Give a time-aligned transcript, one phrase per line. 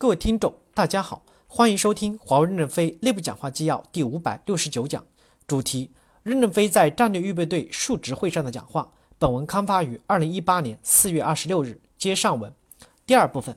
[0.00, 5.04] 各位听众，大家好，欢迎收听华为任正非内部讲话纪要第五百六十九讲，
[5.46, 5.90] 主题：
[6.22, 8.90] 任正非在战略预备队述职会上的讲话。
[9.18, 12.50] 本文刊发于二零一八年四月二十六日，接上文。
[13.04, 13.54] 第二部分，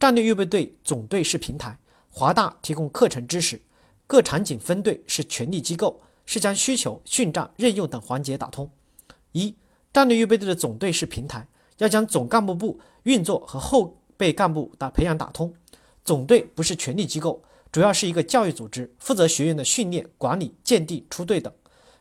[0.00, 1.78] 战略预备队总队是平台，
[2.10, 3.62] 华大提供课程知识，
[4.08, 8.68] 各场景分队是权力机构，是将需求、训战、任用等环节打通。
[9.30, 9.54] 一、
[9.92, 15.54] 战略预备队的总队是平台，要将总干部部运作和后被干部的培养打通。
[16.04, 21.50] 总队不是权力机构，主要是一个教育组织，负责学员的训练、管理、鉴定、出队等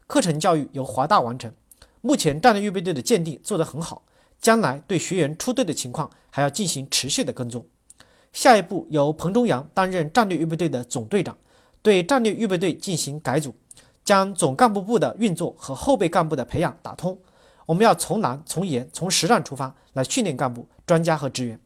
[0.07, 1.53] 课程教育由华大完成。
[2.01, 4.03] 目前战略预备队的鉴定做得很好，
[4.41, 7.65] 将来对学员出队的情况还要进行持续的跟踪。
[8.31, 11.37] 下一步由彭中阳担任战略预备队的总队长，
[11.81, 13.53] 对战略预备队进行改组，
[14.05, 17.17] 将总干部部的运作和后备干部的培养打通。
[17.65, 21.59] 我们要从难、从严、从实战出发来训练干部、专家和职员。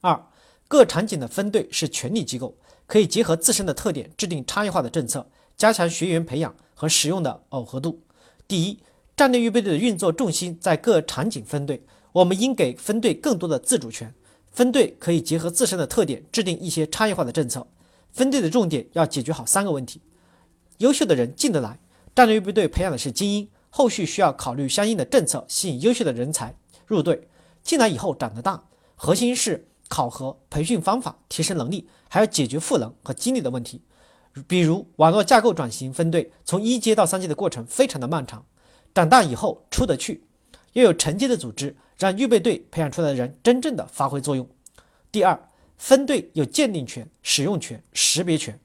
[0.00, 0.26] 二。
[0.68, 8.00] 各场景的分队是权力机构，可以结合自身的特点制定差异化的政策，加强学员培养和使用的耦合度。
[8.46, 8.78] 第一，
[9.16, 11.82] 战略预备队的运作重心在各场景分队，
[12.12, 14.14] 我们应给分队更多的自主权。
[14.52, 17.66] 分队可以结合自身的特点制定一些差异化的政策。
[18.12, 20.00] 分队的重点要解决好三个问题：
[20.78, 21.78] 优秀的人进得来，
[22.14, 26.54] 战略预备队培养的是精英，后续需要考虑相应的政策，吸引优秀的人才
[26.86, 27.28] 入队。
[27.62, 29.66] 进来以后长得大，核心是。
[29.90, 33.82] 考核、培训方法、提升能力，还要解决赋能和激励的问题。
[34.46, 38.46] 比如网络架构转型分队，从一阶到三阶的过程非常的漫长。
[38.94, 40.24] 长大以后出得去，
[40.74, 44.48] 要有承接的组织，让预备队培养出来的人真正的发挥作用。
[45.10, 48.58] 第二，分队有鉴定权、使用权、识别权，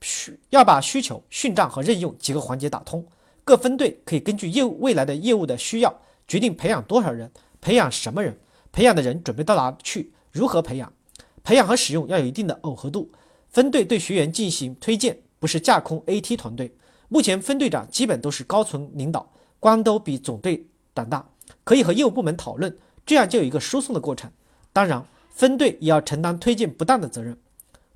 [0.00, 3.04] 需要把需求、训战和任用几个环节打通。
[3.42, 7.28] 各分队可以根据业务未来的业务的需要，决定培养多少人，
[7.60, 8.38] 培养什么人，
[8.70, 10.12] 培养的人准备到哪去。
[10.32, 10.92] 如何培养？
[11.44, 13.12] 培养和使用要有一定的耦合度。
[13.50, 16.74] 分队对学员进行推荐，不是架空 AT 团队。
[17.08, 19.30] 目前分队长基本都是高层领导，
[19.60, 21.28] 官都比总队胆大，
[21.62, 22.74] 可以和业务部门讨论，
[23.04, 24.30] 这样就有一个输送的过程。
[24.72, 27.36] 当然，分队也要承担推荐不当的责任。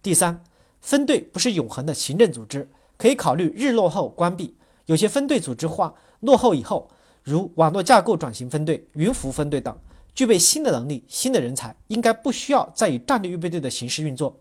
[0.03, 0.44] 第三，
[0.83, 2.69] 分队不是永恒的行政组织，
[2.99, 4.55] 可以考虑日落后关闭。
[4.84, 6.91] 有些分队组织化落后以后，
[7.22, 9.75] 如网络架构转型分队、云服分队等。
[10.16, 14.34] 具备新的能力、新的人才，应该不需要再以战略预备队的形式运作，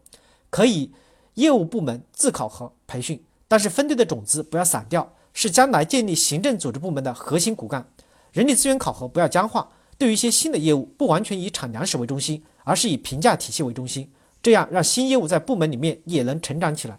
[0.49, 0.89] 可以
[1.33, 3.21] 业务部门自考核培训。
[3.49, 7.85] 但是分队的种子不要散掉，是将来建立行政组织部门的核心骨干。
[8.31, 14.09] 人力资源考核不要僵化，对于一些新的业务，不完全以产粮食为中心，而是以评价体系为中心，
[14.41, 16.97] 这样让新业务在部门里面也能成长起来。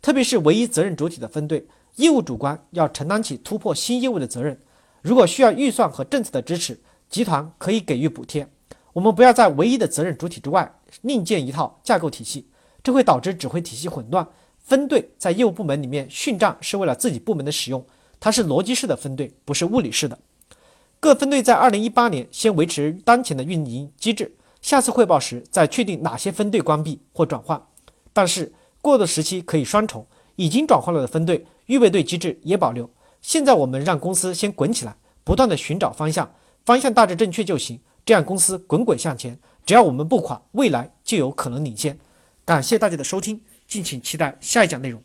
[0.00, 4.58] 特别是唯一责任主体的分队，业务主管要承担起突破新业务的责任。
[5.02, 8.48] 如果需要预算和政策的支持，集团可以给予补贴，
[8.92, 10.72] 我们不要在唯一的责任主体之外
[11.02, 12.46] 另建一套架构体系，
[12.84, 14.26] 这会导致指挥体系混乱。
[14.58, 17.84] 分队在业务部门里面训战是为了自己部门的使用，
[18.20, 20.16] 它是逻辑式的分队，不是物理式的。
[21.00, 27.60] 各分队在二零一八年先维持当前的运营机制，下次汇报时再确定哪些分队关闭或转换。
[28.12, 30.06] 但是过渡时期可以双重，
[30.36, 32.88] 已经转换了的分队预备队机制也保留。
[33.20, 34.94] 现在我们让公司先滚起来，
[35.24, 36.30] 不断的寻找方向。
[36.64, 39.38] 方向大致正确就行，这样公司滚滚向前。
[39.66, 41.98] 只要我们不垮，未来就有可能领先。
[42.44, 45.02] 感谢大家的收听，敬请期待下一讲内容。